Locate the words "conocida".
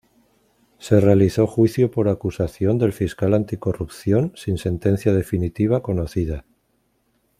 5.83-6.43